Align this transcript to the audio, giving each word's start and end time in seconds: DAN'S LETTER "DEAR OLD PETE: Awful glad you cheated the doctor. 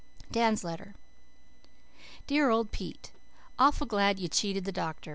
DAN'S 0.31 0.63
LETTER 0.63 0.95
"DEAR 2.25 2.49
OLD 2.49 2.71
PETE: 2.71 3.11
Awful 3.59 3.85
glad 3.85 4.17
you 4.17 4.27
cheated 4.27 4.65
the 4.65 4.71
doctor. 4.71 5.09